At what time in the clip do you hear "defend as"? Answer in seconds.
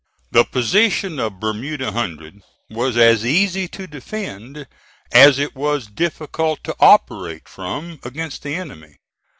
3.85-5.37